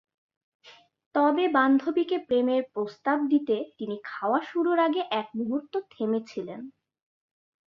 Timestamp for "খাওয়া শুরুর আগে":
4.03-5.01